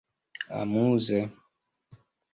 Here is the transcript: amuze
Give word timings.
amuze 0.59 1.19